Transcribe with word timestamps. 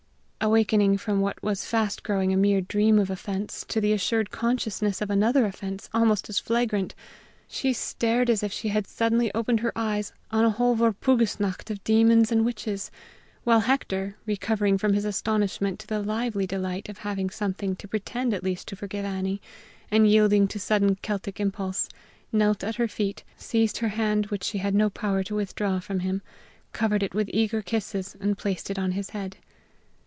Awakening 0.43 0.97
from 0.97 1.21
what 1.21 1.41
was 1.43 1.67
fast 1.67 2.01
growing 2.01 2.33
a 2.33 2.35
mere 2.35 2.61
dream 2.61 2.97
of 2.97 3.11
offense 3.11 3.63
to 3.67 3.79
the 3.79 3.93
assured 3.93 4.31
consciousness 4.31 4.99
of 4.99 5.11
another 5.11 5.45
offense 5.45 5.87
almost 5.93 6.29
as 6.29 6.39
flagrant, 6.39 6.95
she 7.47 7.73
stared 7.73 8.27
as 8.27 8.41
if 8.41 8.51
she 8.51 8.69
had 8.69 8.87
suddenly 8.87 9.31
opened 9.35 9.59
her 9.59 9.71
eyes 9.75 10.11
on 10.31 10.43
a 10.43 10.49
whole 10.49 10.75
Walpurgisnacht 10.75 11.69
of 11.69 11.83
demons 11.83 12.31
and 12.31 12.43
witches, 12.43 12.89
while 13.43 13.59
Hector, 13.59 14.15
recovering 14.25 14.79
from 14.79 14.93
his 14.93 15.05
astonishment 15.05 15.77
to 15.81 15.85
the 15.85 16.01
lively 16.01 16.47
delight 16.47 16.89
of 16.89 16.97
having 16.97 17.29
something 17.29 17.75
to 17.75 17.87
pretend 17.87 18.33
at 18.33 18.43
least 18.43 18.67
to 18.69 18.75
forgive 18.75 19.05
Annie, 19.05 19.43
and 19.91 20.09
yielding 20.09 20.47
to 20.47 20.59
sudden 20.59 20.95
Celtic 21.03 21.39
impulse, 21.39 21.87
knelt 22.31 22.63
at 22.63 22.77
her 22.77 22.87
feet, 22.87 23.23
seized 23.37 23.77
her 23.77 23.89
hand, 23.89 24.25
which 24.25 24.43
she 24.43 24.57
had 24.57 24.73
no 24.73 24.89
power 24.89 25.21
to 25.21 25.35
withdraw 25.35 25.79
from 25.79 25.99
him, 25.99 26.23
covered 26.73 27.03
it 27.03 27.13
with 27.13 27.29
eager 27.31 27.61
kisses 27.61 28.17
and 28.19 28.39
placed 28.39 28.71
it 28.71 28.79
on 28.79 28.93
his 28.93 29.11
head. 29.11 29.37